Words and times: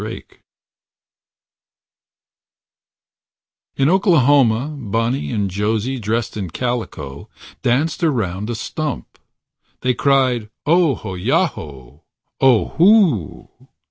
pdf 0.01 0.23
In 3.75 3.87
Oklahoma, 3.87 4.75
Bonnie 4.75 5.29
and 5.31 5.51
Josie, 5.51 5.99
Dressed 5.99 6.35
in 6.35 6.49
calico. 6.49 7.29
Danced 7.61 8.03
around 8.03 8.49
a 8.49 8.55
stump. 8.55 9.19
They 9.81 9.93
cried, 9.93 10.49
"Ohoyaho, 10.65 12.01
Ohoo" 12.41 13.47